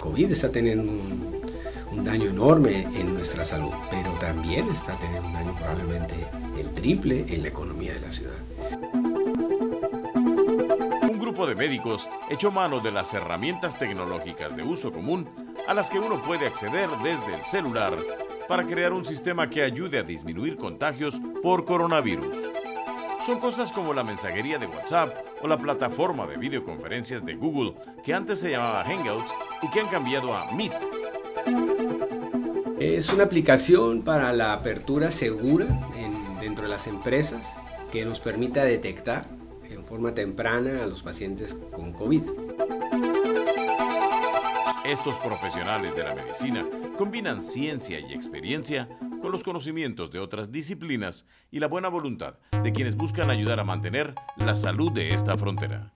COVID 0.00 0.30
está 0.30 0.52
teniendo 0.52 0.92
un, 0.92 2.04
daño 2.04 2.30
enorme 2.30 2.86
en 2.94 3.14
nuestra 3.14 3.44
salud, 3.44 3.72
pero 3.90 4.12
también 4.20 4.68
está 4.68 4.96
teniendo 4.98 5.26
un 5.26 5.34
daño 5.34 5.54
probablemente 5.54 6.14
el 6.58 6.68
triple 6.74 7.24
en 7.28 7.42
la 7.42 7.48
economía 7.48 7.94
de 7.94 8.00
la 8.00 8.12
ciudad. 8.12 8.36
Un 11.02 11.18
grupo 11.18 11.46
de 11.46 11.54
médicos 11.54 12.08
echó 12.28 12.50
mano 12.50 12.80
de 12.80 12.92
las 12.92 13.14
herramientas 13.14 13.78
tecnológicas 13.78 14.54
de 14.54 14.62
uso 14.62 14.92
común 14.92 15.28
a 15.66 15.74
las 15.74 15.88
que 15.88 15.98
uno 15.98 16.22
puede 16.22 16.46
acceder 16.46 16.90
desde 17.02 17.34
el 17.34 17.44
celular 17.44 17.96
para 18.46 18.66
crear 18.66 18.92
un 18.92 19.04
sistema 19.04 19.48
que 19.48 19.62
ayude 19.62 19.98
a 19.98 20.02
disminuir 20.02 20.56
contagios 20.56 21.20
por 21.42 21.64
coronavirus. 21.64 22.36
Son 23.24 23.38
cosas 23.40 23.72
como 23.72 23.94
la 23.94 24.04
mensajería 24.04 24.58
de 24.58 24.66
WhatsApp 24.66 25.14
o 25.42 25.48
la 25.48 25.56
plataforma 25.56 26.26
de 26.26 26.36
videoconferencias 26.36 27.24
de 27.24 27.34
Google 27.34 27.74
que 28.04 28.12
antes 28.12 28.40
se 28.40 28.50
llamaba 28.50 28.84
Hangouts 28.84 29.34
y 29.62 29.70
que 29.70 29.80
han 29.80 29.88
cambiado 29.88 30.34
a 30.34 30.50
Meet. 30.52 30.72
Es 32.78 33.08
una 33.10 33.24
aplicación 33.24 34.02
para 34.02 34.32
la 34.32 34.52
apertura 34.52 35.10
segura 35.10 35.66
en- 35.96 36.38
dentro 36.40 36.64
de 36.64 36.70
las 36.70 36.86
empresas 36.86 37.56
que 37.90 38.04
nos 38.04 38.20
permita 38.20 38.62
detectar 38.64 39.26
en 39.70 39.84
forma 39.84 40.12
temprana 40.14 40.82
a 40.82 40.86
los 40.86 41.02
pacientes 41.02 41.54
con 41.72 41.92
COVID. 41.94 42.22
Estos 44.84 45.16
profesionales 45.18 45.96
de 45.96 46.02
la 46.04 46.14
medicina 46.14 46.66
combinan 46.98 47.42
ciencia 47.42 47.98
y 48.00 48.12
experiencia 48.12 48.86
con 49.24 49.32
los 49.32 49.42
conocimientos 49.42 50.10
de 50.10 50.18
otras 50.18 50.52
disciplinas 50.52 51.26
y 51.50 51.58
la 51.58 51.66
buena 51.66 51.88
voluntad 51.88 52.34
de 52.62 52.72
quienes 52.74 52.94
buscan 52.94 53.30
ayudar 53.30 53.58
a 53.58 53.64
mantener 53.64 54.14
la 54.36 54.54
salud 54.54 54.92
de 54.92 55.14
esta 55.14 55.38
frontera. 55.38 55.94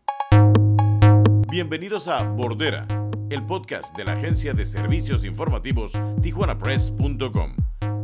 Bienvenidos 1.51 2.09
a 2.09 2.23
Bordera, 2.23 2.89
el 3.29 3.45
podcast 3.45 3.95
de 3.99 4.06
la 4.06 4.15
agencia 4.15 4.55
de 4.55 4.65
servicios 4.65 5.27
informativos 5.27 5.93
tijuanapress.com. 6.23 7.55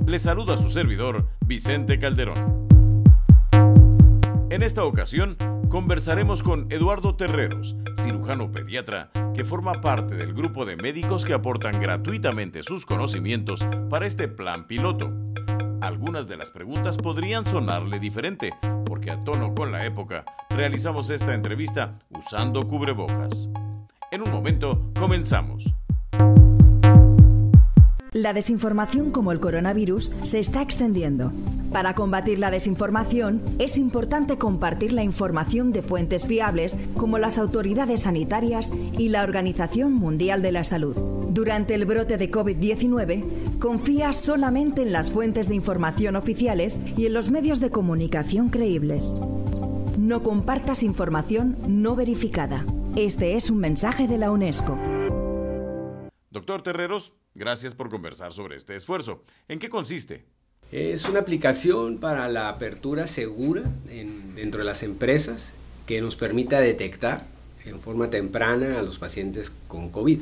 Les 0.06 0.20
saluda 0.20 0.58
su 0.58 0.70
servidor, 0.70 1.27
Vicente 1.47 1.98
Calderón. 1.98 2.67
En 4.50 4.62
esta 4.62 4.84
ocasión, 4.84 5.39
conversaremos 5.75 6.44
con 6.44 6.70
Eduardo 6.70 7.17
Terreros, 7.17 7.75
cirujano 7.97 8.53
pediatra, 8.53 9.11
que 9.34 9.44
forma 9.44 9.72
parte 9.72 10.14
del 10.14 10.33
grupo 10.33 10.64
de 10.64 10.77
médicos 10.77 11.25
que 11.25 11.33
aportan 11.33 11.80
gratuitamente 11.80 12.62
sus 12.62 12.86
conocimientos 12.86 13.67
para 13.91 14.06
este 14.06 14.28
plan 14.28 14.69
piloto. 14.69 15.12
Algunas 15.80 16.28
de 16.28 16.36
las 16.36 16.52
preguntas 16.52 16.97
podrían 16.97 17.45
sonarle 17.45 17.98
diferente, 17.98 18.52
porque 18.86 19.11
a 19.11 19.25
tono 19.25 19.52
con 19.52 19.72
la 19.72 19.84
época, 19.84 20.25
realizamos 20.48 21.11
esta 21.11 21.34
entrevista 21.34 21.98
usando 22.11 22.62
cubrebocas. 22.69 23.50
En 24.12 24.22
un 24.22 24.30
momento, 24.30 24.92
comenzamos. 24.97 25.75
La 28.12 28.33
desinformación 28.33 29.11
como 29.11 29.33
el 29.33 29.41
coronavirus 29.41 30.12
se 30.22 30.39
está 30.39 30.62
extendiendo. 30.62 31.33
Para 31.75 31.97
combatir 31.97 32.39
la 32.39 32.53
desinformación 32.53 33.42
es 33.58 33.78
importante 33.78 34.39
compartir 34.39 34.92
la 34.92 35.03
información 35.03 35.72
de 35.72 35.83
fuentes 35.83 36.25
fiables 36.25 36.78
como 36.97 37.19
las 37.19 37.36
autoridades 37.36 38.03
sanitarias 38.03 38.70
y 38.97 39.08
la 39.08 39.25
Organización 39.25 39.92
Mundial 39.92 40.41
de 40.41 40.52
la 40.52 40.62
Salud. 40.62 40.95
Durante 41.30 41.75
el 41.75 41.84
brote 41.84 42.17
de 42.17 42.30
COVID-19, 42.30 43.58
confía 43.58 44.12
solamente 44.12 44.83
en 44.83 44.92
las 44.92 45.11
fuentes 45.11 45.48
de 45.48 45.56
información 45.56 46.14
oficiales 46.14 46.78
y 46.97 47.06
en 47.06 47.12
los 47.12 47.33
medios 47.33 47.58
de 47.58 47.70
comunicación 47.70 48.50
creíbles. 48.50 49.20
No 49.98 50.22
compartas 50.22 50.84
información 50.84 51.58
no 51.67 51.97
verificada. 51.97 52.64
Este 52.95 53.34
es 53.34 53.50
un 53.50 53.58
mensaje 53.58 54.06
de 54.06 54.19
la 54.19 54.30
UNESCO. 54.30 54.78
Doctor 56.30 56.62
Terreros, 56.62 57.14
gracias 57.35 57.74
por 57.74 57.91
conversar 57.91 58.33
sobre 58.33 58.55
este 58.55 58.77
esfuerzo. 58.77 59.24
¿En 59.48 59.58
qué 59.58 59.68
consiste? 59.68 60.24
Es 60.73 61.05
una 61.08 61.20
aplicación 61.20 61.98
para 61.98 62.29
la 62.29 62.48
apertura 62.48 63.07
segura 63.07 63.63
en- 63.89 64.35
dentro 64.35 64.58
de 64.58 64.64
las 64.64 64.83
empresas 64.83 65.52
que 65.86 66.01
nos 66.01 66.17
permita 66.17 66.61
detectar 66.61 67.27
en 67.64 67.80
forma 67.80 68.11
temprana 68.11 68.79
a 68.79 68.83
los 68.83 68.98
pacientes 68.98 69.53
con 69.69 69.91
COVID 69.91 70.20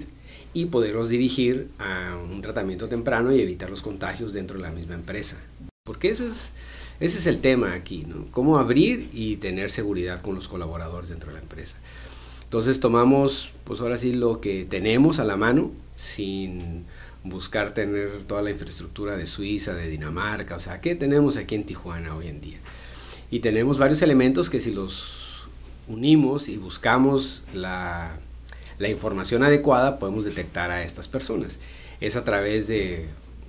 y 0.55 0.67
poderlos 0.67 1.09
dirigir 1.09 1.69
a 1.79 2.17
un 2.31 2.43
tratamiento 2.43 2.89
temprano 2.89 3.33
y 3.33 3.41
evitar 3.41 3.71
los 3.71 3.83
contagios 3.83 4.33
dentro 4.33 4.57
de 4.59 4.63
la 4.63 4.71
misma 4.71 4.95
empresa. 4.95 5.39
Porque 5.85 6.11
eso 6.11 6.27
es, 6.27 6.53
ese 7.01 7.19
es 7.19 7.27
el 7.27 7.41
tema 7.41 7.73
aquí, 7.73 8.05
¿no? 8.07 8.27
Cómo 8.31 8.59
abrir 8.59 9.09
y 9.13 9.37
tener 9.37 9.71
seguridad 9.71 10.21
con 10.21 10.35
los 10.35 10.47
colaboradores 10.49 11.09
dentro 11.09 11.29
de 11.31 11.35
la 11.37 11.43
empresa. 11.43 11.79
Entonces 12.45 12.79
tomamos, 12.81 13.51
pues 13.65 13.81
ahora 13.81 13.97
sí, 13.97 14.13
lo 14.13 14.41
que 14.41 14.65
tenemos 14.67 15.19
a 15.19 15.25
la 15.25 15.37
mano, 15.37 15.73
sin 15.97 16.85
buscar 17.25 17.73
tener 17.73 18.25
toda 18.27 18.43
la 18.43 18.51
infraestructura 18.51 19.17
de 19.17 19.27
Suiza, 19.27 19.75
de 19.75 19.89
Dinamarca, 19.89 20.57
o 20.57 20.61
sea, 20.61 20.81
¿qué 20.81 20.95
tenemos 20.95 21.37
aquí 21.37 21.55
en 21.55 21.65
Tijuana 21.65 22.17
hoy 22.17 22.29
en 22.29 22.41
día? 22.41 22.59
Y 23.31 23.41
tenemos 23.41 23.79
varios 23.79 24.03
elementos 24.03 24.51
que 24.51 24.61
si 24.61 24.73
los 24.73 25.47
unimos 25.89 26.49
y 26.49 26.57
buscamos 26.57 27.45
la, 27.55 28.19
información 28.81 29.45
adecuada, 29.45 30.01
podemos 30.01 30.25
detectar 30.25 30.73
a 30.73 30.83
estas 30.83 31.07
personas. 31.07 31.61
Es 32.01 32.17
a 32.17 32.25
través 32.25 32.67
de 32.67 33.07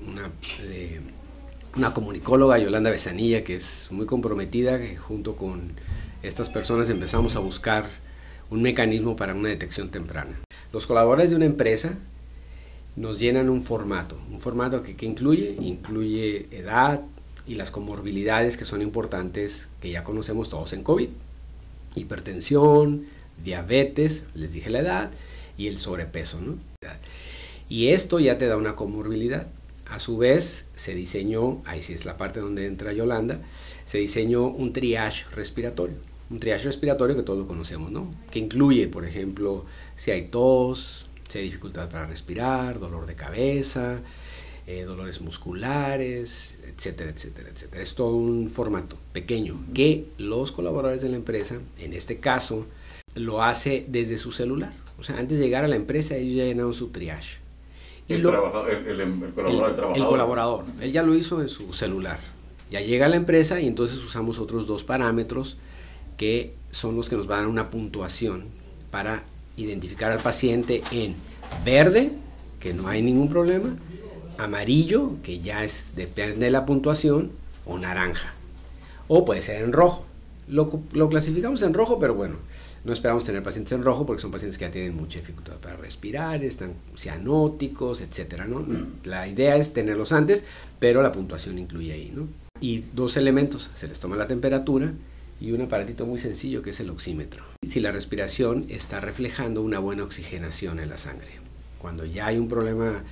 una, 0.08 0.30
de 0.68 1.02
una 1.76 1.92
comunicóloga, 1.94 2.60
Yolanda 2.60 2.92
Besanilla, 2.92 3.44
que 3.44 3.56
es 3.56 3.88
muy 3.90 4.06
comprometida, 4.06 4.78
que 4.78 4.96
junto 4.96 5.36
con 5.36 5.72
estas 6.22 6.50
personas 6.50 6.90
empezamos 6.90 7.36
a 7.36 7.40
buscar 7.40 7.86
un 8.52 8.62
mecanismo 8.62 9.16
para 9.16 9.34
una 9.34 9.50
detección 9.50 9.90
temprana. 9.90 10.40
Los 10.72 10.86
colaboradores 10.86 11.32
de 11.32 11.36
una 11.36 11.46
empresa 11.46 11.98
nos 12.96 13.20
llenan 13.20 13.50
un 13.50 13.62
formato, 13.62 14.18
un 14.32 14.40
formato 14.40 14.84
que, 14.84 15.06
incluye, 15.06 15.56
incluye 15.60 16.48
edad 16.52 17.02
y 17.46 17.56
las 17.56 17.72
comorbilidades 17.72 18.58
que 18.58 18.66
son 18.66 18.82
importantes 18.82 19.70
que 19.82 19.92
ya 19.92 20.04
conocemos 20.04 20.50
todos 20.50 20.74
en 20.74 20.84
COVID. 20.84 21.10
Hipertensión, 21.96 23.06
diabetes, 23.44 24.24
les 24.36 24.54
dije 24.54 24.70
la 24.70 24.80
edad, 24.80 25.12
y 25.58 25.68
el 25.68 25.78
sobrepeso. 25.78 26.40
¿no? 26.42 26.58
Y 27.70 27.90
esto 27.90 28.20
ya 28.20 28.38
te 28.38 28.48
da 28.48 28.58
una 28.58 28.76
comorbilidad. 28.76 29.48
A 29.90 30.00
su 30.00 30.18
vez, 30.18 30.66
se 30.76 30.96
diseñó, 30.96 31.62
ahí 31.66 31.84
sí 31.84 31.94
es 31.94 32.06
la 32.06 32.18
parte 32.18 32.40
donde 32.40 32.66
entra 32.66 32.94
Yolanda, 32.94 33.42
se 33.86 34.00
diseñó 34.00 34.48
un 34.48 34.74
triage 34.74 35.26
respiratorio. 35.36 35.98
Un 36.30 36.40
triage 36.40 36.66
respiratorio 36.66 37.16
que 37.16 37.22
todos 37.22 37.46
conocemos, 37.46 37.92
¿no? 37.92 38.12
Que 38.32 38.40
incluye, 38.40 38.88
por 38.88 39.06
ejemplo, 39.06 39.66
si 39.96 40.12
hay 40.12 40.24
tos, 40.30 41.08
dificultad 41.42 41.90
para 41.90 42.06
respirar, 42.06 42.80
dolor 42.80 43.06
de 43.06 43.16
cabeza, 43.16 44.02
eh, 44.68 44.84
dolores 44.84 45.22
musculares, 45.22 46.60
etcétera, 46.66 47.10
etcétera, 47.10 47.50
etcétera. 47.50 47.82
Es 47.82 47.96
todo 47.96 48.16
un 48.16 48.50
formato 48.50 48.98
pequeño 49.12 49.60
que 49.74 50.06
los 50.18 50.52
colaboradores 50.52 51.02
de 51.02 51.10
la 51.10 51.16
empresa, 51.18 51.58
en 51.80 51.94
este 51.94 52.20
caso, 52.20 52.66
lo 53.16 53.44
hace 53.44 53.86
desde 53.88 54.18
su 54.18 54.32
celular. 54.32 54.74
O 55.00 55.04
sea, 55.04 55.18
antes 55.18 55.38
de 55.40 55.46
llegar 55.46 55.64
a 55.64 55.68
la 55.68 55.76
empresa, 55.76 56.16
ellos 56.16 56.36
ya 56.36 56.46
llenaron 56.46 56.74
su 56.74 56.90
triage. 56.90 57.38
El, 58.08 58.22
lo- 58.22 58.68
el, 58.68 58.88
el- 58.88 59.02
el 59.02 59.34
colaborador, 59.34 59.70
el 59.70 59.76
trabajador. 59.76 59.98
el 59.98 60.06
colaborador. 60.06 60.66
Él 60.82 60.92
ya 60.92 61.04
lo 61.04 61.16
hizo 61.16 61.42
en 61.42 61.50
su 61.50 61.74
celular. 61.74 62.20
Ya 62.72 62.82
llega 62.82 63.06
a 63.06 63.10
la 63.10 63.16
empresa 63.18 63.62
y 63.62 63.68
entonces 63.68 63.98
usamos 64.04 64.40
otros 64.40 64.66
dos 64.68 64.84
parámetros 64.84 65.58
que 66.18 66.54
son 66.72 66.96
los 66.96 67.08
que 67.10 67.16
nos 67.16 67.28
van 67.28 67.40
a 67.40 67.42
dar 67.44 67.50
una 67.50 67.70
puntuación 67.70 68.46
para 68.92 69.24
identificar 69.58 70.12
al 70.12 70.20
paciente 70.20 70.84
en 70.92 71.16
verde, 71.64 72.12
que 72.60 72.74
no 72.74 72.88
hay 72.88 73.02
ningún 73.02 73.30
problema, 73.30 73.76
amarillo, 74.38 75.12
que 75.24 75.40
ya 75.40 75.64
es 75.64 75.94
depende 75.96 76.46
de 76.46 76.52
la 76.52 76.66
puntuación, 76.66 77.32
o 77.66 77.78
naranja. 77.78 78.34
O 79.08 79.26
puede 79.26 79.42
ser 79.42 79.64
en 79.64 79.74
rojo. 79.74 80.06
Lo, 80.48 80.82
lo 80.92 81.10
clasificamos 81.10 81.62
en 81.62 81.74
rojo, 81.74 82.00
pero 82.00 82.14
bueno, 82.16 82.36
no 82.84 82.92
esperamos 82.92 83.24
tener 83.24 83.42
pacientes 83.42 83.72
en 83.72 83.84
rojo 83.84 84.06
porque 84.06 84.22
son 84.22 84.32
pacientes 84.32 84.58
que 84.58 84.66
ya 84.66 84.72
tienen 84.72 84.96
mucha 84.96 85.20
dificultad 85.20 85.56
para 85.56 85.78
respirar, 85.78 86.44
están 86.44 86.76
cianóticos, 86.96 88.02
etcétera, 88.02 88.46
¿no? 88.46 88.66
La 89.06 89.28
idea 89.28 89.56
es 89.56 89.72
tenerlos 89.72 90.12
antes, 90.12 90.44
pero 90.80 91.02
la 91.02 91.14
puntuación 91.14 91.58
incluye 91.60 91.94
ahí, 91.94 92.12
¿no? 92.14 92.28
Y 92.60 92.84
dos 92.94 93.16
elementos, 93.16 93.72
se 93.74 93.88
les 93.88 94.00
toma 94.00 94.18
la 94.18 94.28
temperatura 94.28 94.92
y 95.40 95.52
un 95.52 95.62
aparatito 95.62 96.06
muy 96.06 96.20
sencillo 96.20 96.62
que 96.62 96.72
es 96.72 96.80
el 96.80 96.90
oxímetro. 96.90 97.44
Si 97.66 97.80
la 97.80 97.92
respiración 97.92 98.66
está 98.70 99.00
reflejando 99.00 99.62
una 99.62 99.80
buena 99.80 100.04
oxigenación 100.04 100.80
en 100.80 100.90
la 100.90 100.98
sangre. 100.98 101.30
Cuando 101.80 102.06
ya 102.06 102.28
hay 102.28 102.38
un 102.38 102.48
problema 102.48 103.04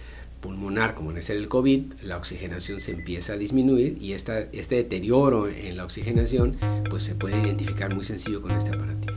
pulmonar, 0.41 0.93
como 0.93 1.11
en 1.11 1.17
ese 1.17 1.37
el 1.37 1.47
COVID, 1.47 2.01
la 2.03 2.17
oxigenación 2.17 2.79
se 2.79 2.91
empieza 2.91 3.33
a 3.33 3.37
disminuir 3.37 3.97
y 4.01 4.13
esta, 4.13 4.39
este 4.39 4.75
deterioro 4.75 5.47
en 5.47 5.77
la 5.77 5.85
oxigenación 5.85 6.57
pues 6.89 7.03
se 7.03 7.15
puede 7.15 7.39
identificar 7.39 7.93
muy 7.93 8.03
sencillo 8.03 8.41
con 8.41 8.51
este 8.51 8.71
aparatito. 8.71 9.13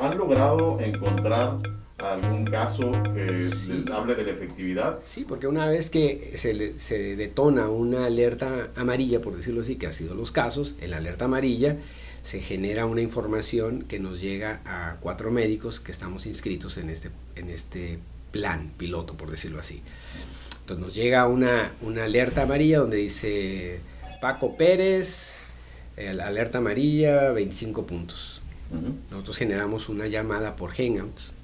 ¿Han 0.00 0.18
logrado 0.18 0.80
encontrar 0.80 1.58
algún 2.12 2.44
caso 2.44 2.92
que 3.14 3.92
hable 3.92 4.14
de 4.14 4.24
la 4.24 4.32
efectividad? 4.32 5.00
Sí, 5.04 5.24
porque 5.26 5.46
una 5.46 5.66
vez 5.66 5.90
que 5.90 6.32
se, 6.36 6.78
se 6.78 7.16
detona 7.16 7.68
una 7.68 8.06
alerta 8.06 8.70
amarilla, 8.76 9.20
por 9.20 9.36
decirlo 9.36 9.62
así, 9.62 9.76
que 9.76 9.86
ha 9.86 9.92
sido 9.92 10.14
los 10.14 10.32
casos, 10.32 10.74
en 10.80 10.90
la 10.90 10.98
alerta 10.98 11.26
amarilla 11.26 11.78
se 12.22 12.40
genera 12.40 12.86
una 12.86 13.00
información 13.00 13.82
que 13.82 13.98
nos 13.98 14.20
llega 14.20 14.60
a 14.64 14.96
cuatro 15.00 15.30
médicos 15.30 15.80
que 15.80 15.90
estamos 15.90 16.26
inscritos 16.26 16.78
en 16.78 16.88
este, 16.88 17.10
en 17.34 17.50
este 17.50 17.98
plan 18.30 18.72
piloto, 18.78 19.14
por 19.16 19.30
decirlo 19.30 19.58
así. 19.58 19.82
Entonces 20.60 20.86
nos 20.86 20.94
llega 20.94 21.26
una, 21.26 21.72
una 21.80 22.04
alerta 22.04 22.42
amarilla 22.42 22.78
donde 22.78 22.98
dice 22.98 23.80
Paco 24.20 24.56
Pérez, 24.56 25.30
alerta 25.96 26.58
amarilla, 26.58 27.32
25 27.32 27.86
puntos. 27.86 28.40
Nosotros 29.10 29.36
generamos 29.36 29.88
una 29.88 30.06
llamada 30.06 30.56
por 30.56 30.70
Hangouts. 30.70 31.34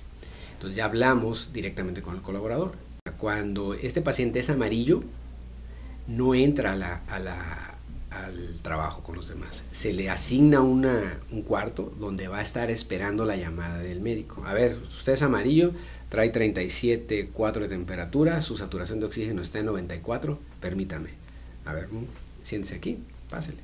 Entonces 0.58 0.76
ya 0.76 0.86
hablamos 0.86 1.52
directamente 1.52 2.02
con 2.02 2.16
el 2.16 2.20
colaborador. 2.20 2.72
Cuando 3.16 3.74
este 3.74 4.00
paciente 4.02 4.40
es 4.40 4.50
amarillo, 4.50 5.04
no 6.08 6.34
entra 6.34 6.72
al 6.72 8.60
trabajo 8.60 9.04
con 9.04 9.14
los 9.14 9.28
demás. 9.28 9.62
Se 9.70 9.92
le 9.92 10.10
asigna 10.10 10.60
un 10.60 11.42
cuarto 11.46 11.94
donde 12.00 12.26
va 12.26 12.38
a 12.38 12.42
estar 12.42 12.72
esperando 12.72 13.24
la 13.24 13.36
llamada 13.36 13.78
del 13.78 14.00
médico. 14.00 14.42
A 14.44 14.52
ver, 14.52 14.76
usted 14.88 15.12
es 15.12 15.22
amarillo, 15.22 15.74
trae 16.08 16.32
37,4 16.32 17.60
de 17.60 17.68
temperatura, 17.68 18.42
su 18.42 18.56
saturación 18.56 18.98
de 18.98 19.06
oxígeno 19.06 19.42
está 19.42 19.60
en 19.60 19.66
94, 19.66 20.40
permítame. 20.60 21.10
A 21.66 21.72
ver, 21.72 21.86
mm, 21.86 22.06
siéntese 22.42 22.74
aquí, 22.74 22.98
pásele. 23.30 23.58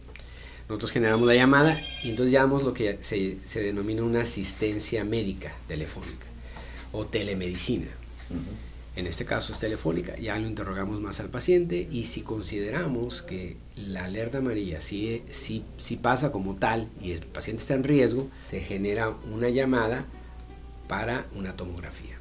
Nosotros 0.68 0.92
generamos 0.92 1.26
la 1.26 1.34
llamada 1.34 1.76
y 2.04 2.10
entonces 2.10 2.30
llamamos 2.30 2.62
lo 2.62 2.72
que 2.72 2.98
se 3.02 3.62
denomina 3.62 4.04
una 4.04 4.20
asistencia 4.20 5.04
médica 5.04 5.52
telefónica 5.66 6.33
o 6.94 7.06
telemedicina. 7.06 7.88
En 8.96 9.08
este 9.08 9.24
caso 9.24 9.52
es 9.52 9.58
telefónica, 9.58 10.14
ya 10.16 10.38
lo 10.38 10.46
interrogamos 10.46 11.00
más 11.00 11.18
al 11.18 11.28
paciente 11.28 11.88
y 11.90 12.04
si 12.04 12.22
consideramos 12.22 13.22
que 13.22 13.56
la 13.76 14.04
alerta 14.04 14.38
amarilla 14.38 14.80
sí, 14.80 15.24
sí, 15.30 15.64
sí 15.76 15.96
pasa 15.96 16.30
como 16.30 16.54
tal 16.54 16.88
y 17.00 17.10
el 17.10 17.20
paciente 17.26 17.62
está 17.62 17.74
en 17.74 17.82
riesgo, 17.82 18.28
se 18.48 18.60
genera 18.60 19.10
una 19.32 19.48
llamada 19.48 20.06
para 20.86 21.26
una 21.34 21.56
tomografía. 21.56 22.16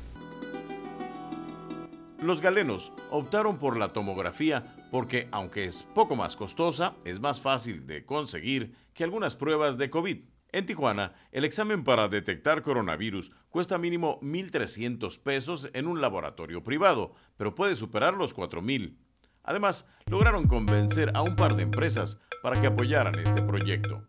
Los 2.24 2.42
galenos 2.42 2.92
optaron 3.12 3.60
por 3.60 3.78
la 3.78 3.94
tomografía 3.94 4.64
porque, 4.90 5.28
aunque 5.32 5.66
es 5.66 5.84
poco 5.84 6.16
más 6.16 6.36
costosa, 6.36 6.96
es 7.04 7.20
más 7.20 7.40
fácil 7.40 7.86
de 7.86 8.06
conseguir 8.06 8.74
que 8.94 9.04
algunas 9.04 9.36
pruebas 9.36 9.78
de 9.78 9.90
COVID. 9.90 10.18
En 10.54 10.68
Tijuana, 10.68 11.16
el 11.32 11.46
examen 11.46 11.84
para 11.84 12.08
detectar 12.08 12.62
coronavirus 12.62 13.32
cuesta 13.50 13.80
mínimo 13.80 14.20
1.300 14.22 15.20
pesos 15.20 15.72
en 15.74 15.88
un 15.88 16.00
laboratorio 16.00 16.64
privado, 16.64 17.16
pero 17.38 17.56
puede 17.56 17.76
superar 17.76 18.14
los 18.14 18.36
4.000. 18.36 18.96
Además, 19.42 19.88
lograron 20.06 20.46
convencer 20.48 21.10
a 21.16 21.24
un 21.24 21.36
par 21.36 21.56
de 21.56 21.64
empresas 21.64 22.20
para 22.44 22.62
que 22.62 22.68
apoyaran 22.68 23.18
este 23.18 23.42
proyecto. 23.42 24.04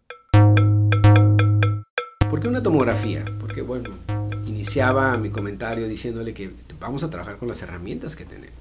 ¿Por 2.28 2.40
qué 2.40 2.48
una 2.48 2.62
tomografía? 2.62 3.24
Porque, 3.40 3.62
bueno, 3.62 3.88
iniciaba 4.46 5.16
mi 5.16 5.30
comentario 5.30 5.88
diciéndole 5.88 6.34
que 6.34 6.50
vamos 6.78 7.04
a 7.04 7.08
trabajar 7.08 7.38
con 7.38 7.48
las 7.48 7.62
herramientas 7.62 8.16
que 8.16 8.26
tenemos. 8.26 8.58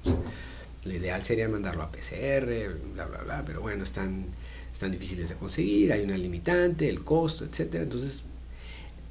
Lo 0.84 0.90
ideal 0.90 1.22
sería 1.22 1.50
mandarlo 1.50 1.82
a 1.82 1.92
PCR, 1.92 2.78
bla, 2.94 3.04
bla, 3.04 3.18
bla, 3.24 3.42
pero 3.44 3.60
bueno, 3.60 3.84
están, 3.84 4.28
están 4.74 4.90
difíciles 4.90 5.28
de 5.28 5.36
conseguir, 5.36 5.92
hay 5.92 6.02
una 6.02 6.18
limitante, 6.18 6.88
el 6.90 7.02
costo, 7.02 7.44
etc. 7.44 7.76
Entonces, 7.76 8.22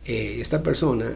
eh, 0.06 0.38
esta 0.40 0.62
persona 0.62 1.16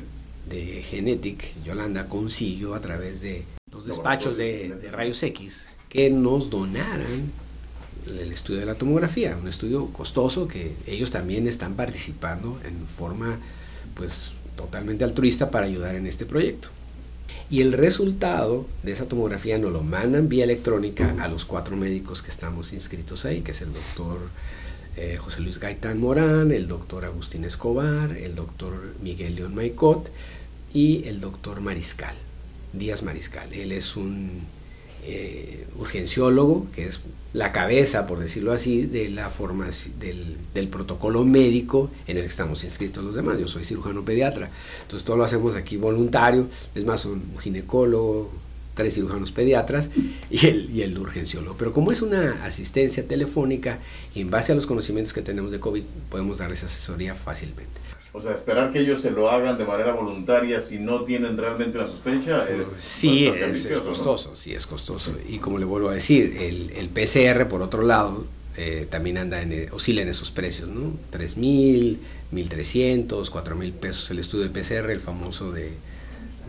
de 0.50 0.84
Genetic, 0.84 1.62
Yolanda, 1.66 2.08
consiguió 2.08 2.74
a 2.74 2.80
través 2.80 3.20
de 3.20 3.44
dos 3.70 3.86
despachos 3.86 4.38
de, 4.38 4.70
de 4.70 4.90
rayos 4.90 5.22
X 5.22 5.68
que 5.90 6.10
nos 6.10 6.50
donaran 6.50 7.30
el 8.08 8.32
estudio 8.32 8.62
de 8.62 8.66
la 8.66 8.76
tomografía, 8.76 9.38
un 9.40 9.50
estudio 9.50 9.88
costoso 9.88 10.48
que 10.48 10.72
ellos 10.88 11.12
también 11.12 11.46
están 11.46 11.76
participando 11.76 12.58
en 12.66 12.88
forma 12.88 13.38
pues 13.96 14.32
totalmente 14.56 15.04
altruista 15.04 15.52
para 15.52 15.66
ayudar 15.66 15.96
en 15.96 16.08
este 16.08 16.26
proyecto. 16.26 16.70
Y 17.50 17.62
el 17.62 17.74
resultado 17.74 18.66
de 18.84 18.92
esa 18.92 19.08
tomografía 19.08 19.58
nos 19.58 19.72
lo 19.72 19.82
mandan 19.82 20.28
vía 20.30 20.44
electrónica 20.44 21.16
a 21.20 21.28
los 21.28 21.46
cuatro 21.46 21.76
médicos 21.76 22.22
que 22.22 22.30
estamos 22.30 22.74
inscritos 22.74 23.26
ahí, 23.26 23.42
que 23.42 23.52
es 23.52 23.62
el 23.62 23.74
doctor 23.74 24.20
eh, 24.98 25.18
José 25.18 25.42
Luis 25.42 25.60
Gaitán 25.60 26.00
Morán, 26.00 26.52
el 26.52 26.68
doctor 26.68 27.06
Agustín 27.06 27.46
Escobar, 27.46 28.18
el 28.18 28.36
doctor 28.36 28.96
Miguel 29.02 29.36
León 29.36 29.56
Maicot 29.56 30.10
y 30.74 31.08
el 31.08 31.22
doctor 31.22 31.62
Mariscal, 31.62 32.16
Díaz 32.74 33.04
Mariscal. 33.04 33.54
Él 33.54 33.72
es 33.72 33.96
un 33.96 34.42
eh, 35.10 35.66
urgenciólogo, 35.78 36.68
que 36.74 36.86
es 36.86 37.00
la 37.32 37.52
cabeza, 37.54 38.08
por 38.08 38.20
decirlo 38.20 38.52
así, 38.52 38.86
de 38.86 39.10
la 39.10 39.30
formación 39.30 39.94
del, 40.00 40.68
protocolo 40.68 41.24
médico 41.24 41.90
en 42.08 42.18
el 42.18 42.24
que 42.24 42.28
estamos 42.28 42.64
inscritos 42.64 43.04
los 43.06 43.16
demás. 43.16 43.40
Yo 43.40 43.48
soy 43.48 43.64
cirujano 43.64 44.04
pediatra, 44.04 44.50
entonces 44.82 45.06
todo 45.06 45.16
lo 45.16 45.24
hacemos 45.24 45.56
aquí 45.56 45.78
voluntario, 45.78 46.48
es 46.76 46.84
más, 46.84 47.06
un 47.06 47.24
ginecólogo, 47.40 48.32
tres 48.74 48.96
cirujanos 48.96 49.32
pediatras 49.32 49.90
y 50.30 50.46
el, 50.46 50.70
y 50.72 50.82
el 50.82 50.98
urgenciólogo. 50.98 51.56
Pero 51.58 51.72
como 51.74 51.94
es 51.94 52.02
una 52.02 52.44
asistencia 52.44 53.08
telefónica, 53.08 53.80
en 54.14 54.30
base 54.30 54.52
a 54.52 54.56
los 54.56 54.66
conocimientos 54.66 55.14
que 55.14 55.22
tenemos 55.22 55.52
de 55.52 55.60
COVID, 55.60 55.84
podemos 56.10 56.40
darles 56.40 56.64
asesoría 56.64 57.16
fácilmente. 57.16 57.80
O 58.18 58.22
sea, 58.22 58.34
esperar 58.34 58.72
que 58.72 58.80
ellos 58.80 59.00
se 59.00 59.12
lo 59.12 59.30
hagan 59.30 59.60
de 59.60 59.64
manera 59.64 59.94
voluntaria 59.94 60.60
si 60.60 60.80
no 60.80 61.04
tienen 61.04 61.38
realmente 61.38 61.78
una 61.78 61.88
sospecha 61.88 62.50
es... 62.50 62.68
Sí, 62.68 63.28
es, 63.28 63.68
costoso, 63.80 64.36
sí, 64.36 64.54
es 64.54 64.66
costoso. 64.66 65.14
Y 65.30 65.38
como 65.38 65.60
le 65.60 65.66
vuelvo 65.66 65.90
a 65.90 65.94
decir, 65.94 66.36
el, 66.40 66.72
el 66.72 66.90
PCR, 66.90 67.48
por 67.48 67.62
otro 67.62 67.84
lado, 67.84 68.26
eh, 68.56 68.88
también 68.90 69.20
anda 69.20 69.40
en, 69.40 69.72
oscila 69.72 70.02
en 70.02 70.08
esos 70.08 70.32
precios, 70.32 70.68
¿no? 70.68 70.94
3.000, 71.12 71.98
1.300, 72.34 73.08
4.000 73.08 73.72
pesos 73.74 74.10
el 74.10 74.18
estudio 74.18 74.50
de 74.50 74.50
PCR, 74.50 74.90
el 74.90 75.00
famoso 75.00 75.52
de... 75.52 75.74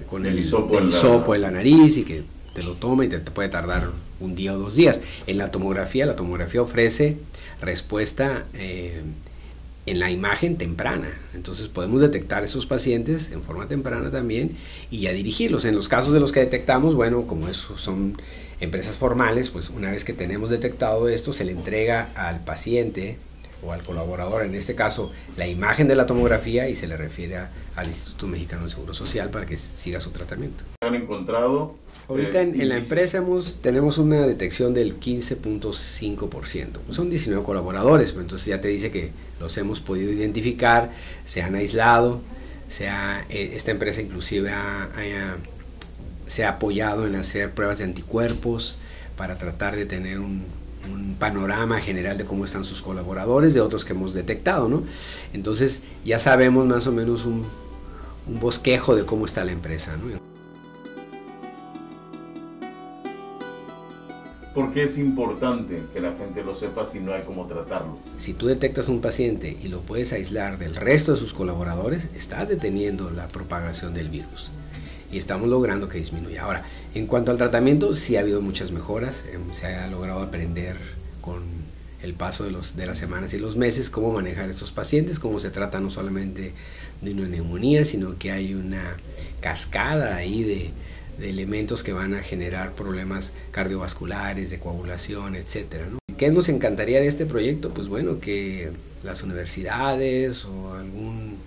con 0.08 0.24
el, 0.24 0.38
hisopo, 0.38 1.34
en 1.34 1.42
la... 1.42 1.50
nariz 1.50 1.98
y 1.98 2.04
que 2.04 2.22
te 2.54 2.62
lo 2.62 2.76
toma 2.76 3.04
y 3.04 3.08
te, 3.08 3.18
puede 3.18 3.50
tardar 3.50 3.90
un 4.20 4.34
día 4.34 4.54
o 4.54 4.58
dos 4.58 4.74
días. 4.74 5.02
En 5.26 5.36
la 5.36 5.50
tomografía, 5.50 6.06
la 6.06 6.16
tomografía 6.16 6.62
ofrece 6.62 7.18
respuesta... 7.60 8.46
Eh, 8.54 9.02
en 9.88 9.98
la 9.98 10.10
imagen 10.10 10.56
temprana. 10.56 11.08
Entonces 11.34 11.68
podemos 11.68 12.00
detectar 12.00 12.44
esos 12.44 12.66
pacientes 12.66 13.30
en 13.30 13.42
forma 13.42 13.68
temprana 13.68 14.10
también 14.10 14.52
y 14.90 15.00
ya 15.00 15.12
dirigirlos. 15.12 15.64
En 15.64 15.74
los 15.74 15.88
casos 15.88 16.12
de 16.12 16.20
los 16.20 16.32
que 16.32 16.40
detectamos, 16.40 16.94
bueno, 16.94 17.26
como 17.26 17.48
eso 17.48 17.76
son 17.78 18.20
empresas 18.60 18.98
formales, 18.98 19.50
pues 19.50 19.70
una 19.70 19.90
vez 19.90 20.04
que 20.04 20.12
tenemos 20.12 20.50
detectado 20.50 21.08
esto, 21.08 21.32
se 21.32 21.44
le 21.44 21.52
entrega 21.52 22.10
al 22.14 22.44
paciente 22.44 23.18
o 23.64 23.72
al 23.72 23.82
colaborador, 23.82 24.44
en 24.44 24.54
este 24.54 24.74
caso, 24.74 25.10
la 25.36 25.46
imagen 25.46 25.88
de 25.88 25.96
la 25.96 26.06
tomografía 26.06 26.68
y 26.68 26.74
se 26.74 26.86
le 26.86 26.96
refiere 26.96 27.38
al 27.76 27.86
Instituto 27.86 28.26
Mexicano 28.26 28.64
de 28.64 28.70
Seguro 28.70 28.94
Social 28.94 29.30
para 29.30 29.46
que 29.46 29.58
siga 29.58 30.00
su 30.00 30.10
tratamiento. 30.10 30.64
¿Han 30.80 30.94
encontrado? 30.94 31.74
Ahorita 32.08 32.40
en, 32.40 32.60
en, 32.60 32.68
la 32.68 32.76
empresa 32.76 33.18
hemos, 33.18 33.60
tenemos 33.60 33.98
una 33.98 34.26
detección 34.26 34.74
del 34.74 34.98
15.5%. 34.98 36.28
Pues 36.28 36.96
son 36.96 37.10
19 37.10 37.44
colaboradores, 37.44 38.12
pero 38.12 38.22
entonces 38.22 38.46
ya 38.46 38.60
te 38.60 38.68
dice 38.68 38.90
que 38.90 39.10
los 39.40 39.56
hemos 39.58 39.80
podido 39.80 40.12
identificar, 40.12 40.90
se 41.24 41.42
han 41.42 41.54
aislado, 41.54 42.20
se 42.68 42.88
ha, 42.88 43.24
eh, 43.28 43.52
esta 43.54 43.70
empresa 43.70 44.00
inclusive 44.00 44.52
se 46.26 46.44
ha 46.44 46.48
apoyado 46.50 47.06
en 47.06 47.16
hacer 47.16 47.50
pruebas 47.50 47.78
de 47.78 47.84
anticuerpos 47.84 48.76
para 49.16 49.38
tratar 49.38 49.74
de 49.74 49.86
tener 49.86 50.20
un, 50.20 50.46
un 50.92 51.16
panorama 51.18 51.80
general 51.80 52.18
de 52.18 52.24
cómo 52.24 52.44
están 52.44 52.64
sus 52.64 52.82
colaboradores, 52.82 53.54
de 53.54 53.60
otros 53.60 53.84
que 53.84 53.92
hemos 53.92 54.14
detectado, 54.14 54.68
¿no? 54.68 54.82
Entonces 55.32 55.82
ya 56.04 56.18
sabemos 56.18 56.66
más 56.66 56.86
o 56.86 56.92
menos 56.92 57.24
un, 57.24 57.44
un 58.26 58.40
bosquejo 58.40 58.94
de 58.94 59.04
cómo 59.04 59.26
está 59.26 59.44
la 59.44 59.52
empresa, 59.52 59.96
¿no? 59.96 60.18
¿Por 64.54 64.72
qué 64.72 64.84
es 64.84 64.98
importante 64.98 65.84
que 65.92 66.00
la 66.00 66.14
gente 66.14 66.42
lo 66.42 66.56
sepa 66.56 66.84
si 66.84 66.98
no 66.98 67.12
hay 67.12 67.22
cómo 67.22 67.46
tratarlo? 67.46 67.96
Si 68.16 68.34
tú 68.34 68.46
detectas 68.46 68.88
un 68.88 69.00
paciente 69.00 69.56
y 69.62 69.68
lo 69.68 69.82
puedes 69.82 70.12
aislar 70.12 70.58
del 70.58 70.74
resto 70.74 71.12
de 71.12 71.18
sus 71.18 71.32
colaboradores, 71.32 72.08
estás 72.16 72.48
deteniendo 72.48 73.10
la 73.10 73.28
propagación 73.28 73.94
del 73.94 74.08
virus 74.08 74.50
y 75.10 75.18
estamos 75.18 75.48
logrando 75.48 75.88
que 75.88 75.98
disminuya. 75.98 76.42
Ahora, 76.42 76.64
en 76.94 77.06
cuanto 77.06 77.30
al 77.30 77.38
tratamiento, 77.38 77.94
sí 77.94 78.16
ha 78.16 78.20
habido 78.20 78.40
muchas 78.40 78.72
mejoras, 78.72 79.24
em, 79.32 79.52
se 79.54 79.66
ha 79.66 79.86
logrado 79.88 80.20
aprender 80.20 80.76
con 81.20 81.42
el 82.02 82.14
paso 82.14 82.44
de, 82.44 82.50
los, 82.50 82.76
de 82.76 82.86
las 82.86 82.98
semanas 82.98 83.34
y 83.34 83.38
los 83.38 83.56
meses 83.56 83.90
cómo 83.90 84.12
manejar 84.12 84.48
estos 84.48 84.70
pacientes, 84.70 85.18
cómo 85.18 85.40
se 85.40 85.50
trata 85.50 85.80
no 85.80 85.90
solamente 85.90 86.52
de 87.02 87.12
una 87.12 87.26
neumonía, 87.26 87.84
sino 87.84 88.18
que 88.18 88.30
hay 88.30 88.54
una 88.54 88.96
cascada 89.40 90.16
ahí 90.16 90.42
de, 90.44 90.70
elementos 91.20 91.82
que 91.82 91.92
van 91.92 92.14
a 92.14 92.22
generar 92.22 92.76
problemas 92.76 93.32
cardiovasculares, 93.50 94.50
de 94.50 94.60
coagulación, 94.60 95.34
etcétera. 95.34 95.88
¿no? 95.90 95.98
¿Qué 96.16 96.30
nos 96.30 96.48
encantaría 96.48 97.00
de 97.00 97.08
este 97.08 97.26
proyecto? 97.26 97.74
Pues 97.74 97.88
bueno, 97.88 98.20
que 98.20 98.70
las 99.02 99.24
universidades 99.24 100.44
o 100.44 100.74
algún, 100.74 101.38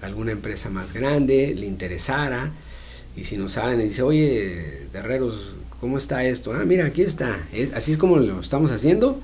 alguna 0.00 0.32
empresa 0.32 0.70
más 0.70 0.94
grande 0.94 1.54
le 1.54 1.66
interesara 1.66 2.52
Y 3.16 3.24
si 3.24 3.36
nos 3.36 3.52
salen 3.52 3.80
y 3.80 3.84
dice, 3.84 4.02
oye, 4.02 4.86
Terreros, 4.92 5.54
¿cómo 5.80 5.98
está 5.98 6.24
esto? 6.24 6.52
Ah, 6.52 6.64
mira, 6.64 6.86
aquí 6.86 7.02
está. 7.02 7.36
Así 7.74 7.92
es 7.92 7.98
como 7.98 8.18
lo 8.18 8.40
estamos 8.40 8.72
haciendo. 8.72 9.20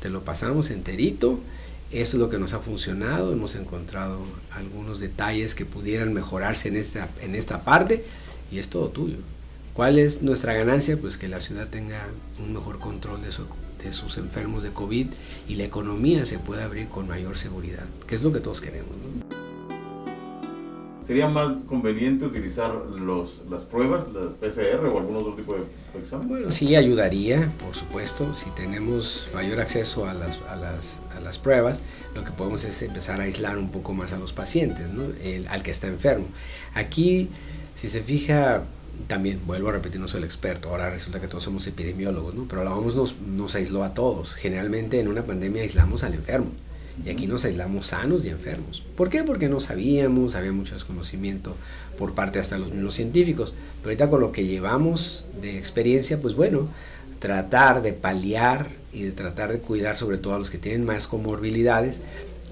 Te 0.00 0.10
lo 0.10 0.24
pasamos 0.24 0.70
enterito. 0.70 1.38
Esto 1.92 2.16
es 2.16 2.20
lo 2.20 2.30
que 2.30 2.38
nos 2.38 2.54
ha 2.54 2.60
funcionado. 2.60 3.32
Hemos 3.32 3.54
encontrado 3.54 4.18
algunos 4.50 4.98
detalles 5.00 5.54
que 5.54 5.64
pudieran 5.64 6.12
mejorarse 6.12 6.68
en 6.68 6.76
esta, 6.76 7.08
en 7.20 7.34
esta 7.34 7.64
parte. 7.64 8.04
Y 8.50 8.58
es 8.58 8.68
todo 8.68 8.88
tuyo. 8.88 9.18
¿Cuál 9.74 9.98
es 9.98 10.22
nuestra 10.22 10.54
ganancia? 10.54 10.96
Pues 10.96 11.18
que 11.18 11.28
la 11.28 11.40
ciudad 11.40 11.68
tenga 11.68 12.00
un 12.38 12.52
mejor 12.52 12.78
control 12.78 13.20
de, 13.22 13.30
de 13.84 13.92
sus 13.92 14.18
enfermos 14.18 14.62
de 14.62 14.70
COVID 14.70 15.08
y 15.48 15.56
la 15.56 15.64
economía 15.64 16.24
se 16.24 16.38
pueda 16.38 16.64
abrir 16.64 16.88
con 16.88 17.08
mayor 17.08 17.36
seguridad, 17.36 17.84
que 18.06 18.14
es 18.14 18.22
lo 18.22 18.32
que 18.32 18.40
todos 18.40 18.60
queremos. 18.60 18.94
¿Sería 21.04 21.28
más 21.28 21.62
conveniente 21.68 22.24
utilizar 22.24 22.74
los, 22.74 23.42
las 23.50 23.64
pruebas, 23.64 24.06
la 24.08 24.30
PCR 24.30 24.86
o 24.86 24.98
algún 24.98 25.16
otro 25.16 25.34
tipo 25.34 25.54
de 25.54 26.00
examen? 26.00 26.28
Bueno, 26.28 26.50
sí 26.50 26.74
ayudaría, 26.76 27.52
por 27.62 27.74
supuesto. 27.74 28.34
Si 28.34 28.48
tenemos 28.50 29.28
mayor 29.34 29.60
acceso 29.60 30.08
a 30.08 30.14
las, 30.14 30.38
a 30.48 30.56
las, 30.56 31.00
a 31.14 31.20
las 31.20 31.38
pruebas, 31.38 31.82
lo 32.14 32.24
que 32.24 32.30
podemos 32.30 32.64
es 32.64 32.80
empezar 32.80 33.20
a 33.20 33.24
aislar 33.24 33.58
un 33.58 33.70
poco 33.70 33.92
más 33.92 34.14
a 34.14 34.18
los 34.18 34.32
pacientes, 34.32 34.92
¿no? 34.92 35.04
El, 35.22 35.46
al 35.48 35.62
que 35.62 35.72
está 35.72 35.88
enfermo. 35.88 36.26
Aquí, 36.72 37.28
si 37.74 37.88
se 37.88 38.02
fija, 38.02 38.62
también 39.06 39.42
vuelvo 39.44 39.68
a 39.68 39.72
repetir, 39.72 40.00
no 40.00 40.08
soy 40.08 40.18
el 40.18 40.24
experto, 40.24 40.70
ahora 40.70 40.88
resulta 40.88 41.20
que 41.20 41.28
todos 41.28 41.44
somos 41.44 41.66
epidemiólogos, 41.66 42.34
¿no? 42.34 42.46
pero 42.48 42.64
la 42.64 42.74
OMS 42.74 42.94
nos, 42.94 43.20
nos 43.20 43.54
aisló 43.54 43.84
a 43.84 43.92
todos. 43.92 44.34
Generalmente 44.36 45.00
en 45.00 45.08
una 45.08 45.22
pandemia 45.22 45.62
aislamos 45.62 46.02
al 46.02 46.14
enfermo 46.14 46.52
y 47.04 47.10
aquí 47.10 47.26
nos 47.26 47.44
aislamos 47.44 47.88
sanos 47.88 48.24
y 48.24 48.28
enfermos. 48.28 48.82
¿Por 48.96 49.08
qué? 49.08 49.24
Porque 49.24 49.48
no 49.48 49.60
sabíamos, 49.60 50.34
había 50.34 50.52
mucho 50.52 50.74
desconocimiento 50.74 51.56
por 51.98 52.14
parte 52.14 52.38
hasta 52.38 52.58
los 52.58 52.72
mismos 52.72 52.94
científicos. 52.94 53.54
Pero 53.80 53.90
ahorita 53.90 54.10
con 54.10 54.20
lo 54.20 54.32
que 54.32 54.46
llevamos 54.46 55.24
de 55.40 55.58
experiencia, 55.58 56.20
pues 56.20 56.34
bueno, 56.34 56.68
tratar 57.18 57.82
de 57.82 57.92
paliar 57.92 58.68
y 58.92 59.02
de 59.02 59.12
tratar 59.12 59.52
de 59.52 59.58
cuidar 59.58 59.96
sobre 59.96 60.18
todo 60.18 60.34
a 60.34 60.38
los 60.38 60.50
que 60.50 60.58
tienen 60.58 60.84
más 60.84 61.06
comorbilidades 61.06 62.00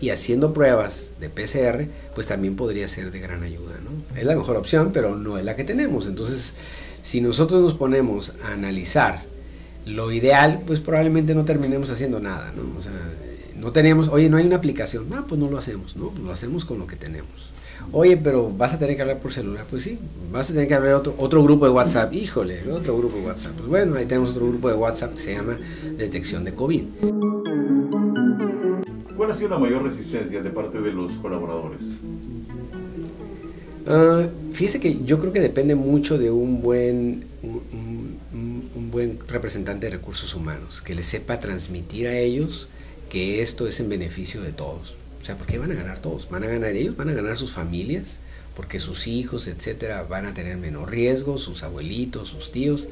y 0.01 0.11
haciendo 0.11 0.53
pruebas 0.53 1.13
de 1.21 1.29
PCR, 1.29 1.87
pues 2.15 2.27
también 2.27 2.57
podría 2.57 2.89
ser 2.89 3.13
de 3.13 3.21
gran 3.21 3.45
ayuda. 3.45 3.75
¿no? 3.85 4.19
Es 4.19 4.25
la 4.25 4.35
mejor 4.35 4.57
opción, 4.57 4.91
pero 4.93 5.15
no 5.15 5.39
es 5.39 5.45
la 5.45 5.55
que 5.55 5.63
tenemos. 5.63 6.07
Entonces, 6.07 6.55
si 7.03 7.21
nosotros 7.21 7.63
nos 7.63 7.75
ponemos 7.75 8.35
a 8.43 8.53
analizar 8.53 9.23
lo 9.87 10.11
ideal, 10.11 10.63
pues 10.67 10.81
probablemente 10.81 11.35
no 11.35 11.45
terminemos 11.45 11.91
haciendo 11.91 12.19
nada. 12.19 12.53
¿no? 12.57 12.79
O 12.79 12.83
sea, 12.83 12.93
no 13.57 13.73
tenemos, 13.73 14.09
oye, 14.09 14.29
no 14.29 14.37
hay 14.37 14.47
una 14.47 14.57
aplicación, 14.57 15.07
ah, 15.13 15.25
pues 15.29 15.41
no 15.41 15.51
lo 15.51 15.59
hacemos, 15.59 15.97
¿no? 15.97 16.09
Pues 16.09 16.23
lo 16.23 16.33
hacemos 16.33 16.65
con 16.65 16.79
lo 16.79 16.87
que 16.87 16.97
tenemos. 16.97 17.51
Oye, 17.91 18.17
pero 18.17 18.51
vas 18.51 18.75
a 18.75 18.79
tener 18.79 18.95
que 18.97 19.03
hablar 19.03 19.19
por 19.19 19.33
celular, 19.33 19.65
pues 19.69 19.83
sí, 19.83 19.99
vas 20.31 20.51
a 20.51 20.53
tener 20.53 20.69
que 20.69 20.75
hablar 20.75 20.95
otro, 20.95 21.15
otro 21.19 21.43
grupo 21.43 21.65
de 21.65 21.73
WhatsApp, 21.73 22.13
híjole, 22.13 22.71
otro 22.71 22.97
grupo 22.97 23.17
de 23.17 23.27
WhatsApp. 23.27 23.53
Pues 23.57 23.69
bueno, 23.69 23.97
ahí 23.97 24.07
tenemos 24.07 24.31
otro 24.31 24.47
grupo 24.47 24.69
de 24.69 24.75
WhatsApp 24.75 25.15
que 25.15 25.21
se 25.21 25.35
llama 25.35 25.59
detección 25.97 26.45
de 26.45 26.55
COVID. 26.55 26.85
¿Cuál 29.17 29.31
ha 29.31 29.35
sido 29.35 29.51
la 29.51 29.59
mayor 29.59 29.83
resistencia 29.83 30.41
de 30.41 30.51
parte 30.51 30.81
de 30.81 30.93
los 30.93 31.13
colaboradores? 31.15 31.81
Uh, 33.85 34.29
fíjese 34.53 34.79
que 34.79 35.03
yo 35.05 35.19
creo 35.19 35.33
que 35.33 35.41
depende 35.41 35.75
mucho 35.75 36.17
de 36.17 36.31
un 36.31 36.63
buen, 36.63 37.25
un, 37.43 38.19
un, 38.33 38.91
buen 38.93 39.19
representante 39.27 39.87
de 39.87 39.93
recursos 39.93 40.35
humanos, 40.35 40.83
que 40.83 40.95
le 40.95 41.03
sepa 41.03 41.41
transmitir 41.41 42.07
a 42.07 42.17
ellos 42.17 42.69
que 43.13 43.43
esto 43.43 43.69
es 43.69 43.79
en 43.79 43.91
beneficio 43.91 44.41
de 44.41 44.53
todos. 44.53 44.95
O 45.21 45.25
sea, 45.25 45.37
porque 45.37 45.59
van 45.59 45.71
a 45.71 45.75
ganar 45.75 45.99
todos, 45.99 46.31
van 46.31 46.45
a 46.45 46.47
ganar 46.47 46.71
ellos, 46.71 46.97
van 46.97 47.11
a 47.11 47.13
ganar 47.13 47.37
sus 47.37 47.53
familias, 47.53 48.21
porque 48.57 48.81
sus 48.81 49.07
hijos, 49.07 49.49
etcétera, 49.49 50.05
van 50.05 50.25
a 50.25 50.33
tener 50.33 50.57
menos 50.57 50.89
riesgo, 50.89 51.37
sus 51.37 51.63
abuelitos, 51.63 52.29
sus 52.29 52.51
tíos. 52.53 52.89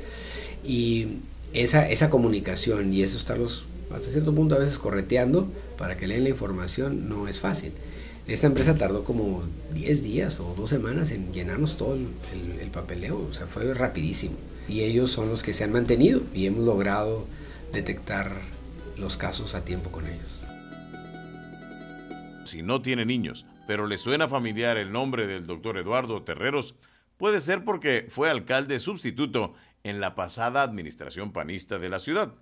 Y 0.63 1.21
esa, 1.55 1.89
esa 1.89 2.11
comunicación 2.11 2.93
y 2.93 3.03
eso 3.03 3.17
estarlos 3.17 3.65
hasta 3.91 4.11
cierto 4.11 4.35
punto 4.35 4.57
a 4.57 4.59
veces 4.59 4.77
correteando 4.77 5.51
para 5.79 5.97
que 5.97 6.07
lean 6.07 6.25
la 6.25 6.29
información 6.29 7.09
no 7.09 7.27
es 7.27 7.41
fácil. 7.41 7.73
Esta 8.29 8.47
empresa 8.47 8.75
tardó 8.75 9.05
como 9.05 9.45
10 9.73 10.03
días 10.03 10.39
o 10.39 10.55
dos 10.55 10.69
semanas 10.69 11.13
en 11.13 11.33
llenarnos 11.33 11.79
todo 11.79 11.95
el, 11.95 12.09
el, 12.61 12.69
papeleo, 12.69 13.27
o 13.31 13.33
sea, 13.33 13.47
fue 13.47 13.73
rapidísimo. 13.73 14.35
Y 14.69 14.83
ellos 14.83 15.11
son 15.11 15.31
los 15.31 15.43
que 15.43 15.55
se 15.55 15.65
han 15.65 15.73
mantenido 15.73 16.21
y 16.35 16.45
hemos 16.45 16.67
logrado 16.67 17.25
detectar 17.73 18.60
los 18.97 19.17
casos 19.17 19.55
a 19.55 19.65
tiempo 19.65 19.91
con 19.91 20.07
ellos. 20.07 20.41
Si 22.45 22.63
no 22.63 22.83
tiene 22.83 23.05
niños, 23.05 23.47
pero 23.67 23.87
le 23.87 23.99
suena 23.99 24.29
familiar 24.29 24.77
el 24.77 24.91
nombre 24.91 25.27
del 25.27 25.47
doctor 25.47 25.79
Eduardo 25.79 26.23
Terreros, 26.23 26.75
puede 27.17 27.41
ser 27.41 27.65
porque 27.65 28.07
fue 28.09 28.31
alcalde 28.31 28.81
sustituto 28.81 29.55
en 29.85 30.01
la 30.01 30.15
pasada 30.15 30.63
administración 30.63 31.33
panista 31.33 31.79
de 31.79 31.89
la 31.89 32.01
ciudad. 32.01 32.35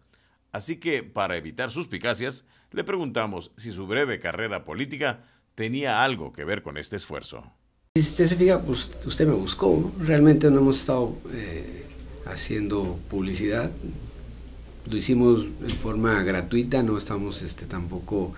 Así 0.52 0.76
que, 0.76 1.02
para 1.02 1.36
evitar 1.36 1.70
suspicacias, 1.70 2.46
le 2.72 2.84
preguntamos 2.84 3.52
si 3.56 3.70
su 3.70 3.86
breve 3.86 4.18
carrera 4.18 4.64
política 4.64 5.24
tenía 5.54 6.02
algo 6.02 6.32
que 6.32 6.44
ver 6.44 6.62
con 6.62 6.76
este 6.76 6.96
esfuerzo. 6.96 7.52
Si 7.96 8.02
usted 8.02 8.26
se 8.26 8.36
fija, 8.36 8.62
pues, 8.62 8.90
usted 9.04 9.26
me 9.26 9.34
buscó. 9.34 9.92
Realmente 9.98 10.50
no 10.50 10.60
hemos 10.60 10.80
estado 10.80 11.18
eh, 11.32 11.86
haciendo 12.26 12.98
publicidad. 13.10 13.70
Lo 14.90 14.96
hicimos 14.96 15.46
en 15.62 15.70
forma 15.70 16.22
gratuita, 16.22 16.82
no 16.82 16.96
estamos 16.96 17.42
este, 17.42 17.66
tampoco 17.66 18.32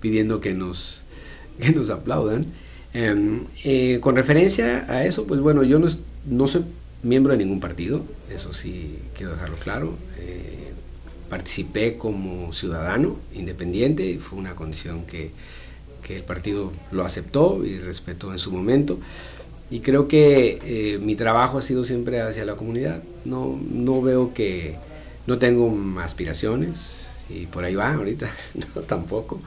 pidiendo 0.00 0.40
que 0.40 0.54
nos, 0.54 1.04
que 1.60 1.72
nos 1.72 1.90
aplaudan. 1.90 2.46
Em, 2.94 3.44
eh, 3.64 3.98
con 4.00 4.16
referencia 4.16 4.84
a 4.88 5.04
eso, 5.04 5.26
pues 5.26 5.40
bueno, 5.40 5.62
yo 5.62 5.78
no, 5.78 5.88
no, 6.26 6.46
soy 6.46 6.64
miembro 7.02 7.32
de 7.32 7.38
ningún 7.38 7.58
partido, 7.58 8.02
eso 8.30 8.52
sí 8.52 8.98
quiero 9.16 9.32
dejarlo 9.32 9.56
claro. 9.56 9.96
Eh, 10.18 10.72
participé 11.30 11.96
como 11.96 12.52
ciudadano 12.52 13.16
independiente, 13.34 14.04
y 14.04 14.18
fue 14.18 14.38
una 14.38 14.54
condición 14.54 15.06
que, 15.06 15.30
que, 16.02 16.16
el 16.16 16.24
partido 16.24 16.72
lo 16.90 17.04
aceptó 17.04 17.64
y 17.64 17.78
respetó 17.78 18.32
en 18.32 18.38
su 18.38 18.52
momento. 18.52 18.98
Y 19.70 19.80
creo 19.80 20.06
que 20.06 20.60
eh, 20.62 20.98
mi 20.98 21.16
trabajo 21.16 21.56
ha 21.56 21.62
sido 21.62 21.86
siempre 21.86 22.20
hacia 22.20 22.44
la 22.44 22.56
comunidad. 22.56 23.02
No, 23.24 23.58
no 23.70 24.02
veo 24.02 24.34
que 24.34 24.76
no 25.26 25.38
tengo 25.38 26.00
aspiraciones 26.00 27.24
y 27.28 27.46
por 27.46 27.64
ahí 27.64 27.74
va 27.74 27.94
ahorita, 27.94 28.28
no 28.54 28.82
tampoco. 28.82 29.40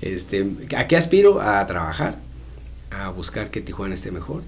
Este, 0.00 0.46
¿A 0.76 0.86
qué 0.86 0.96
aspiro? 0.96 1.40
A 1.40 1.66
trabajar, 1.66 2.18
a 2.90 3.10
buscar 3.10 3.50
que 3.50 3.60
Tijuana 3.60 3.94
esté 3.94 4.10
mejor, 4.10 4.42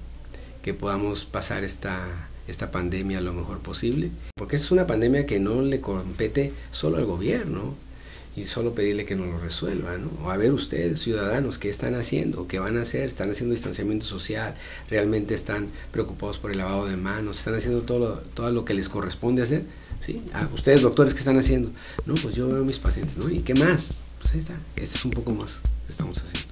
que 0.61 0.73
podamos 0.73 1.25
pasar 1.25 1.63
esta 1.63 1.99
esta 2.47 2.71
pandemia 2.71 3.21
lo 3.21 3.33
mejor 3.33 3.59
posible, 3.59 4.11
porque 4.35 4.57
es 4.57 4.71
una 4.71 4.87
pandemia 4.87 5.25
que 5.25 5.39
no 5.39 5.61
le 5.61 5.79
compete 5.79 6.51
solo 6.71 6.97
al 6.97 7.05
gobierno 7.05 7.75
y 8.35 8.45
solo 8.45 8.73
pedirle 8.73 9.05
que 9.05 9.15
nos 9.15 9.27
lo 9.27 9.39
resuelva, 9.39 9.97
¿no? 9.97 10.09
O 10.23 10.31
a 10.31 10.37
ver 10.37 10.53
ustedes, 10.53 11.01
ciudadanos, 11.01 11.57
¿qué 11.57 11.69
están 11.69 11.95
haciendo? 11.95 12.47
¿Qué 12.47 12.59
van 12.59 12.77
a 12.77 12.83
hacer? 12.83 13.03
¿Están 13.03 13.29
haciendo 13.29 13.53
distanciamiento 13.53 14.05
social? 14.05 14.55
¿Realmente 14.89 15.33
están 15.33 15.67
preocupados 15.91 16.37
por 16.37 16.51
el 16.51 16.57
lavado 16.57 16.85
de 16.85 16.95
manos? 16.95 17.39
¿Están 17.39 17.55
haciendo 17.55 17.81
todo 17.81 17.99
lo, 17.99 18.17
todo 18.19 18.51
lo 18.51 18.63
que 18.63 18.73
les 18.73 18.87
corresponde 18.87 19.41
hacer? 19.41 19.63
¿Sí? 19.99 20.23
A 20.33 20.45
ustedes, 20.53 20.81
doctores, 20.81 21.13
¿qué 21.13 21.19
están 21.19 21.37
haciendo? 21.37 21.71
No, 22.05 22.15
pues 22.15 22.35
yo 22.35 22.47
veo 22.47 22.61
a 22.61 22.63
mis 22.63 22.79
pacientes, 22.79 23.17
¿no? 23.17 23.29
¿Y 23.29 23.39
qué 23.39 23.53
más? 23.53 24.01
Pues 24.19 24.33
ahí 24.33 24.39
está. 24.39 24.53
Este 24.75 24.97
es 24.97 25.05
un 25.05 25.11
poco 25.11 25.33
más 25.33 25.61
que 25.85 25.91
estamos 25.91 26.17
haciendo. 26.17 26.51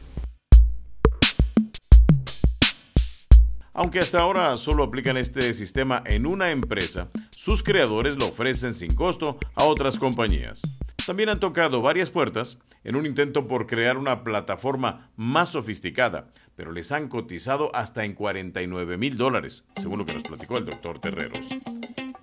Aunque 3.73 3.99
hasta 3.99 4.19
ahora 4.19 4.53
solo 4.55 4.83
aplican 4.83 5.15
este 5.15 5.53
sistema 5.53 6.03
en 6.05 6.25
una 6.25 6.51
empresa, 6.51 7.07
sus 7.29 7.63
creadores 7.63 8.17
lo 8.17 8.27
ofrecen 8.27 8.73
sin 8.73 8.93
costo 8.93 9.37
a 9.55 9.63
otras 9.63 9.97
compañías. 9.97 10.61
También 11.09 11.29
han 11.29 11.39
tocado 11.39 11.81
varias 11.81 12.11
puertas 12.11 12.59
en 12.83 12.95
un 12.95 13.07
intento 13.07 13.47
por 13.47 13.65
crear 13.65 13.97
una 13.97 14.23
plataforma 14.23 15.09
más 15.15 15.49
sofisticada, 15.49 16.27
pero 16.55 16.71
les 16.71 16.91
han 16.91 17.07
cotizado 17.07 17.75
hasta 17.75 18.05
en 18.05 18.13
49 18.13 18.95
mil 18.95 19.17
dólares, 19.17 19.65
según 19.75 19.97
lo 19.97 20.05
que 20.05 20.13
nos 20.13 20.21
platicó 20.21 20.59
el 20.59 20.67
doctor 20.67 20.99
Terreros. 20.99 21.47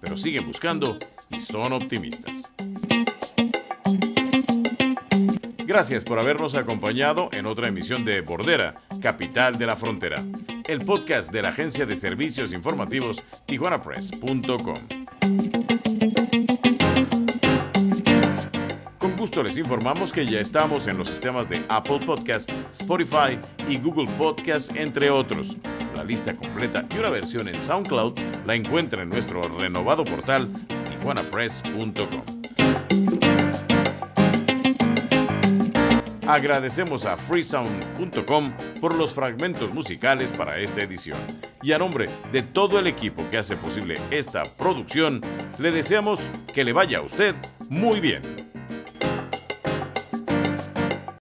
Pero 0.00 0.16
siguen 0.16 0.46
buscando 0.46 0.96
y 1.30 1.40
son 1.40 1.72
optimistas. 1.72 2.52
Gracias 5.64 6.04
por 6.04 6.20
habernos 6.20 6.54
acompañado 6.54 7.28
en 7.32 7.46
otra 7.46 7.66
emisión 7.66 8.04
de 8.04 8.20
Bordera, 8.20 8.74
Capital 9.02 9.58
de 9.58 9.66
la 9.66 9.74
Frontera 9.74 10.22
el 10.68 10.84
podcast 10.84 11.32
de 11.32 11.42
la 11.42 11.50
agencia 11.50 11.86
de 11.86 11.96
servicios 11.96 12.52
informativos 12.52 13.22
tijuanapress.com. 13.46 14.95
les 19.42 19.58
informamos 19.58 20.12
que 20.12 20.24
ya 20.24 20.40
estamos 20.40 20.86
en 20.86 20.98
los 20.98 21.08
sistemas 21.08 21.48
de 21.48 21.64
Apple 21.68 22.00
Podcast, 22.04 22.50
Spotify 22.70 23.38
y 23.68 23.78
Google 23.78 24.10
Podcast, 24.16 24.74
entre 24.76 25.10
otros. 25.10 25.56
La 25.94 26.04
lista 26.04 26.34
completa 26.36 26.84
y 26.94 26.98
una 26.98 27.10
versión 27.10 27.48
en 27.48 27.62
SoundCloud 27.62 28.18
la 28.46 28.54
encuentra 28.54 29.02
en 29.02 29.08
nuestro 29.08 29.42
renovado 29.48 30.04
portal 30.04 30.48
tijuanapress.com. 30.90 32.22
Agradecemos 36.26 37.06
a 37.06 37.16
freesound.com 37.16 38.52
por 38.80 38.94
los 38.94 39.14
fragmentos 39.14 39.72
musicales 39.72 40.32
para 40.32 40.58
esta 40.58 40.82
edición. 40.82 41.20
Y 41.62 41.72
a 41.72 41.78
nombre 41.78 42.10
de 42.32 42.42
todo 42.42 42.78
el 42.78 42.86
equipo 42.86 43.28
que 43.30 43.38
hace 43.38 43.56
posible 43.56 44.00
esta 44.10 44.44
producción, 44.56 45.20
le 45.58 45.70
deseamos 45.70 46.30
que 46.52 46.64
le 46.64 46.72
vaya 46.72 46.98
a 46.98 47.02
usted 47.02 47.34
muy 47.68 48.00
bien. 48.00 48.55